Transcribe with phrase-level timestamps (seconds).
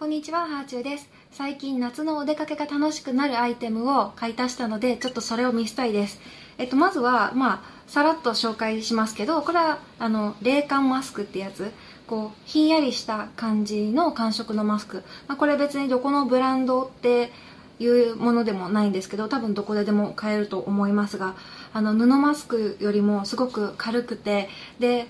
[0.00, 1.10] こんにちは、ハーチューです。
[1.30, 6.18] 最近夏のお出かけが楽しくなるアイテムを買い足したので、ちょっとそれを見せたいです。
[6.56, 11.70] えっと、まずは、まあ、さらっと紹介しますけど、これは、あの、冷感マスクってやつ。
[12.06, 15.04] こう、ひんやりした感じの感触のマスク。
[15.28, 17.30] まあ、これ別にどこのブランドって
[17.78, 21.34] いうものでもないんですけど、多分どこででも買えると思いますが、
[21.74, 24.48] あの、布マスクよりもすごく軽くて、
[24.78, 25.08] で、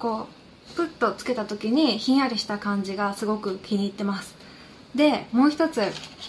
[0.00, 0.41] こう、
[0.72, 4.34] プッとつけた時にひんやりした感じがすごく気に入ってます。
[4.94, 5.80] でもう一つ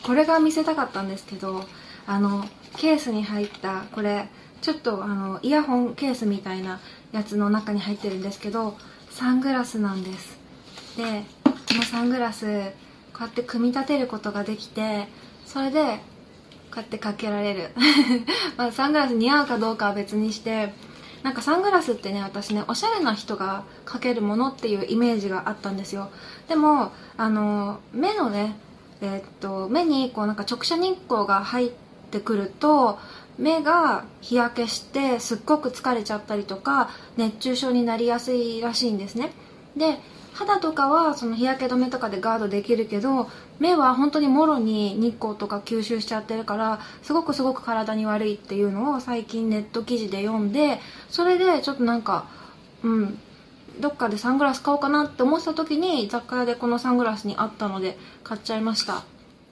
[0.04, 1.66] これが見せたかったんですけど
[2.08, 2.46] あの
[2.78, 4.28] ケースに入ったこれ
[4.62, 6.80] ちょっとあのイヤホンケースみたいな
[7.12, 8.78] やつの中に入ってるんですけど
[9.12, 10.38] サングラスなんです。
[10.98, 12.72] でこのサングラス
[13.14, 15.08] こうやって組み立てることができて
[15.46, 15.84] それで
[16.72, 17.70] こうやってかけられる。
[18.58, 20.74] まあサングラス似合うかどうかは別にして
[21.24, 26.12] なんかサングラスってね私ねおしゃれな人がかけるものっていうイメージがあったんですよ。
[26.48, 28.56] でもあの目のね
[29.02, 31.72] えーっと目にこうなんか直射日光が入っ
[32.12, 33.00] てくると
[33.38, 39.32] 目が日焼けしてすっごく疲れちゃったりとか熱中症になりやすいらしいんですね。
[39.76, 40.00] で
[40.34, 43.30] 肌とかはその日焼け止めとかでガードできるけど
[43.64, 52.26] 目は本当にもろに日光とか吸収しちゃってるからすごくすごく体に悪いっていうのを最近ネット記事で読んでそれでちょっとなんか
[52.84, 53.20] うん
[53.80, 59.06] どっかでサングラス買おうかなって思ってた時に雑貨屋でこのサングラスにあったので買っちゃいました、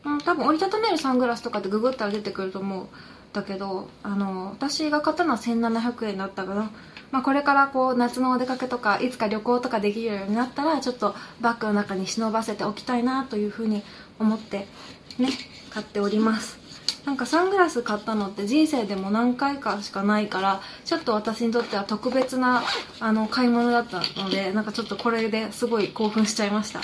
[0.04, 2.88] うん、多分折りたためるサングラスとかってググったら出てくると思う。
[3.34, 6.72] だけどあの私が買ったのは1700円だったかな
[7.12, 13.84] まあ、これからこう夏のお出かけとかいつか旅行とかできるようになったらちょっとバッグの中に忍ばせておきたいなというふうに
[14.18, 14.68] 思って
[15.20, 15.30] ね
[15.72, 16.60] 買っております。
[17.06, 22.64] なんかサングラス買ったのって人生でも何回かしかないからちょっと私にとっては特別な
[23.00, 26.82] あの買い物だったのでなんかちょっとこれですごい興奮しちゃいました。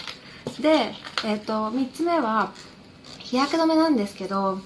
[0.59, 2.51] で、えっと3つ目は
[3.19, 4.59] 日焼け止めなんですけど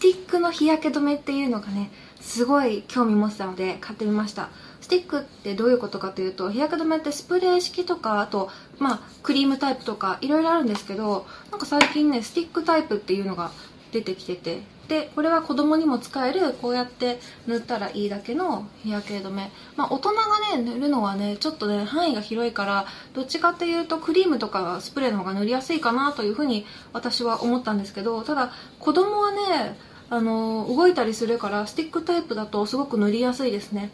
[0.00, 4.50] ティックの日焼け止めっていうのがねすごい興味持ってたので買ってみました。
[4.80, 13.52] スティックってどういうことかというと日焼け止めってスプレー式とかあとまあクリームタイプとかいろいろあるんですけどなんか最近ねスティックタイプっていうのが
[13.92, 19.52] 出てきててでこれは子供にも使えるこうやって塗ったらいいだけの日焼け止め。
[19.76, 20.22] まあ大人が
[20.56, 28.50] ね塗るのはねちょっとね範囲が広いからどっちかっていうとクリームとかスプレーの方が塗りやすいかなというふうに私は思ったんですけどただ
[28.80, 29.78] 子供はね
[30.10, 33.92] あの動いたりするからスティックタイプだとすごく塗りやすいですね。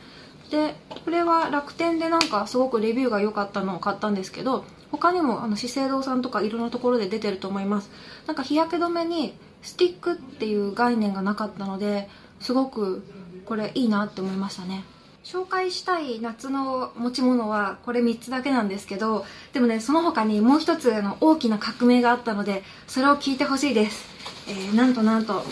[0.51, 7.91] でこれは楽天でなんかすごくレビューが良かったのを買ったんですけど他にもあの資生堂さんとかいろんなところで出てると思います。
[8.27, 12.09] なんか日焼け止めにスティックっていう概念がなかったので
[12.41, 13.05] すごく
[13.45, 14.85] これいいなって思いましたね。
[15.25, 24.07] 紹介したい夏の持ち物はこれ3つだけなんですけどでもねその他にもう一つの大きな革命があったのでそれを聞いてほしいです、
[24.49, 25.43] えー、なんとなんと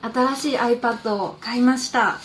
[0.00, 2.18] 新しい iPad を買いました。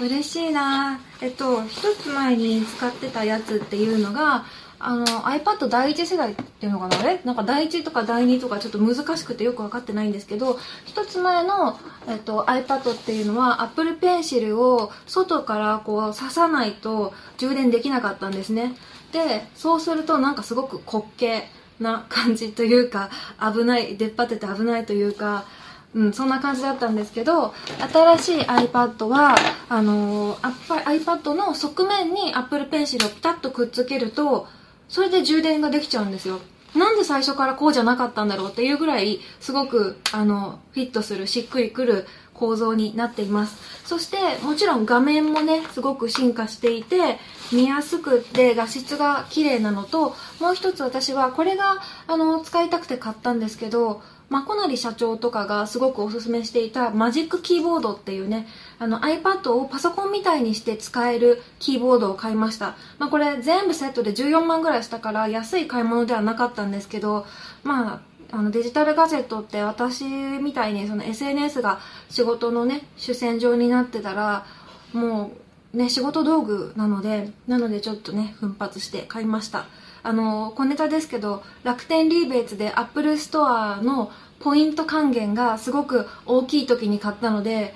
[0.00, 1.00] 嬉しいな。
[1.20, 4.44] えっと一つ前に使ってたやつっていうのが
[4.80, 6.98] あの iPad 第一世代っていうのかな？
[6.98, 18.74] あれなんか第一とか第二とかちょっと難しくてよく分かってないんですけど一つ前の、えっと、iPad っていうのは Apple Pencil を外からこう刺さないと充電できなかったんですね。
[19.12, 21.44] でそうするとなんかすごく滑稽
[21.80, 23.10] な感じというか
[23.40, 25.44] 危ない出っ張ってて危ないというか
[25.94, 27.54] うん、そんな感じだったんですけど
[27.92, 29.36] 新しい iPad は
[29.68, 34.48] あのー、iPad の側面に Apple Pencil をピタッとくっつけると
[34.88, 36.40] それで充電ができちゃうんですよ。
[36.74, 43.56] なんで最初からこうじゃなかったんだろうっていうぐらいすごくあのフィットするしっくりくる構造になっています。
[43.84, 47.18] そしてもちろん画面もねすごく進化していて
[47.52, 58.46] 見やすくて画質が綺麗なのともう一つ私はこれがあの使いたくて買ったんですけどまこなり社長とかがすごくおすすめしていたマジックキーボードっていうね
[58.78, 67.26] あの iPad をパソコンみたいにして使えるキーボードを買いました、まあ、これ全部セットで14万ぐらいしたから安い買い物ではなかったんですけど
[67.62, 71.78] まああのデジタルガジェットって私みたいにその SNS が
[72.08, 74.44] 仕事のね主戦場になってたら
[74.92, 75.30] も
[75.72, 79.66] うね仕事道具なのでなのでちょっとね奮発して買いました。
[80.04, 87.74] あの小ネタですけど楽天リーベイツでアップルストアのポイント還元がすごく大きい時に買ったので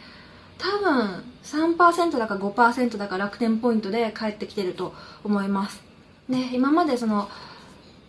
[0.58, 4.94] 多分3%だか5%だか楽天ポイントで返ってきてると
[5.24, 5.82] 思います。
[6.28, 7.28] で今までその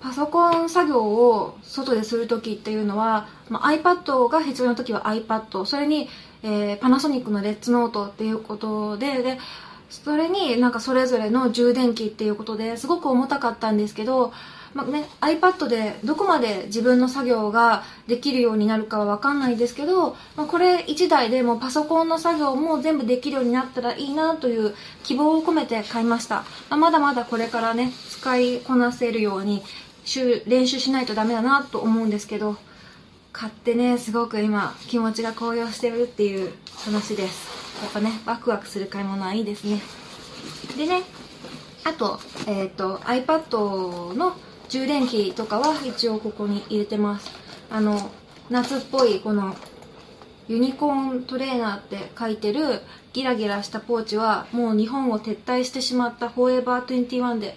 [0.01, 6.09] パソコン作業を外でする時っていうのは、まあ、iPad が必要な時は iPad それに、
[6.43, 9.37] えー、パナソニックのレッツノートっていうことでで
[9.89, 14.33] それになんかそれぞれの充電器っていうことですごく重たかったんですけど
[14.73, 26.43] まあね、iPad でどこまで自分の作業ができるようになるかはわかんないですけど、まあ、これ1台でもパソコンの作業も全部できるようになったらいいなという希望を込めて買いました。
[26.69, 29.63] まあ、まだまだこれからね、使いこなせるように
[30.45, 32.57] 練習しないとダメだなと思うんですけど、
[33.31, 36.51] 買ってね、すごく今気持ちが高揚してるっていう
[36.85, 37.58] 話です。
[37.81, 39.81] やっぱね、ワクワクする買い物はいいですね。
[40.77, 41.01] でね、
[41.83, 44.35] あと、えっ、ー、と、iPad の
[44.69, 47.31] 充電器とかは一応ここに入れてます
[47.71, 48.11] あの
[48.49, 49.55] 夏っぽいこの
[50.47, 52.81] ユニコーントレーナーって書いてる
[53.13, 57.55] ギラギラしたポーチはもう日本を撤退してしまったフォーエバー21で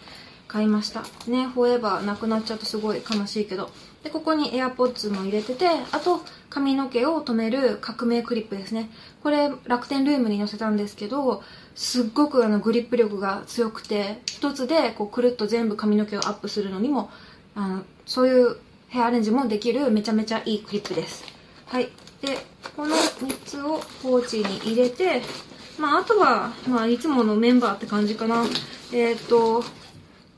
[0.52, 1.02] 買いました。
[1.26, 3.70] ねフォーエバーなくなっちゃうとすごい悲しいけど。
[4.02, 8.90] でここに AirPods も入れててあと髪の毛を留める革命クリップですね。
[9.22, 11.42] これ楽天ルームに載せたんですけど
[11.74, 17.10] すっごくあのグリップ力が強くて一つでこうくるっと全部髪の毛をアップするのにも
[17.54, 18.56] あのそういう
[18.88, 21.24] ヘアアレンジもできるめちゃめちゃいいクリップです。
[21.66, 21.88] はい。
[22.20, 22.38] で
[22.76, 25.22] この3つをポーチに入れて
[25.78, 28.44] まああとは、まあ、いつものメンバーって感じかな。
[28.92, 29.64] えっ、ー、と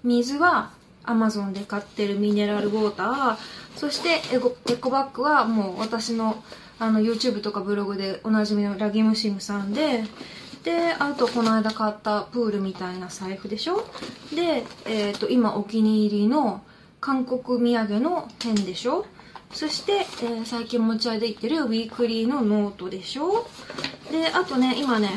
[0.05, 0.71] 水は
[1.03, 3.37] Amazon で買ってるミネラルウォーター
[3.77, 6.43] そしてエコエコバッグはもう私の
[6.79, 10.05] あの YouTube とかブログでおなじみのラギムシムさんで
[10.65, 13.85] であとこの間買ったプールみたいな財布でしょ？
[14.35, 16.63] で、えーと、今お気に入りの
[17.01, 19.05] 韓国土産のペンでしょ？
[19.53, 23.47] そして、えー、最近持ち歩いてるウィークリーのノートでしょ？
[24.11, 25.11] であとね今ね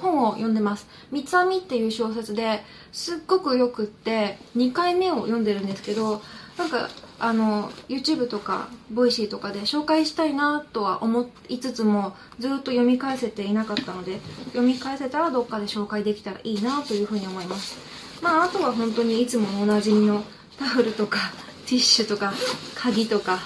[0.00, 6.22] 本を読んでます「三つ編み」っていう小説ですっごくよくって2回目を読んでるんですけど
[6.56, 6.88] なんか
[7.20, 17.76] あの YouTube とか Voicy とかで紹介したいなとは思いつつもずっと読み返せていなかったので読み返せたらどっかで紹介できたらいいなというふうに思います。
[18.22, 20.24] まああとは本当にいつもおなじみの
[20.58, 21.18] タオルとか
[21.66, 22.32] ティッシュとか
[22.74, 23.38] 鍵とか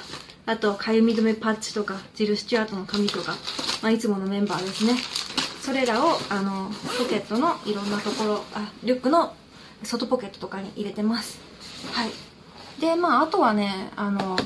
[0.47, 3.37] あとかゆみ止めパッチとかジル・スチュアートの紙とか、
[3.83, 4.97] まあ、いつものメンバーですね。
[5.63, 9.33] それらをあのポケットのいろんなところあリュックの
[9.85, 11.39] 外ポケットとかに入れてます。
[11.93, 12.11] はい。
[12.81, 14.37] でまああとはねあの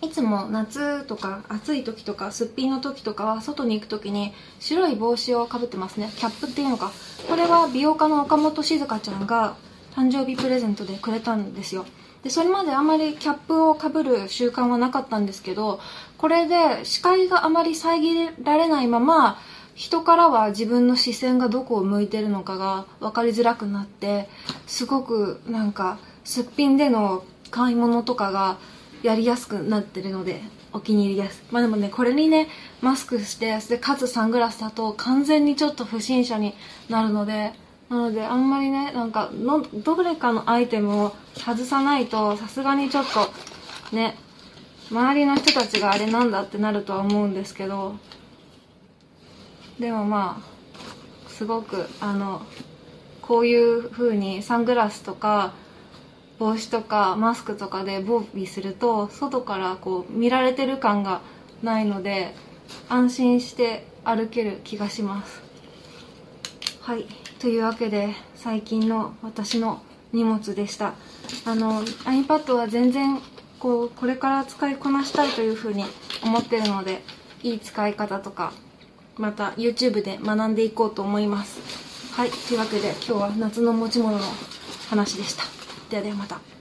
[0.00, 6.12] いつも夏とか暑い時とかすっぴんの時とかは外に行く時に白い帽子をかぶってますね。
[6.16, 6.92] キャップっていうのか。
[7.28, 9.56] これは美容家の岡本静香ちゃんが
[9.96, 11.84] 誕生日プレゼントでくれたんですよ。
[12.22, 15.80] でそれまであまりキャップをかぶる習慣はなかったんですけど
[16.16, 19.38] これで視界があまり遮られないまま
[19.78, 24.28] 人からは自分の視線がどこを向いてるのかが分かりづらくなって
[24.66, 28.58] すごくなんかすっぴんでの買い物とかが
[29.04, 30.42] やりやすくなってるので
[30.72, 31.44] お気に入りです。
[31.52, 32.48] まあでもねこれにね
[32.80, 36.54] マスクしてでかつサングラスだと完全にちょっと不審者に
[36.88, 37.52] なるので
[37.88, 44.16] なのであんまりねなんかのどれかのアイテムを外さないとさすがにちょっとね
[44.90, 47.94] 周りの人たちがあれなんだってなるとは思うんですけど
[49.78, 50.42] でもま
[51.26, 52.42] あすごくあの
[53.22, 55.52] こういう風にサングラスとか
[56.38, 61.20] 帽子とかマスクとかで防備すると外からこう見られてる感が
[61.62, 62.34] ないので
[62.88, 65.42] 安心して歩ける気がします。
[66.80, 67.06] はい。
[67.38, 69.82] というわけで最近の私の
[70.12, 70.94] 荷物でした。
[71.44, 73.20] あの iPad は全然
[73.58, 75.84] こうこれから使いこなしたいというふうに
[76.22, 77.02] 思ってるので
[77.42, 78.52] いい使い方とか
[79.18, 81.60] また YouTube で学んでいこうと思います。
[82.14, 82.30] はい。
[82.30, 84.24] というわけで今日は夏の持ち物の
[84.88, 85.44] 話でした。
[85.90, 86.57] ではではまた。